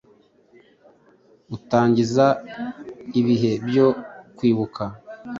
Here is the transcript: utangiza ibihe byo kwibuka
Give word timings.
utangiza 1.55 2.25
ibihe 3.19 3.51
byo 3.67 3.87
kwibuka 4.37 4.83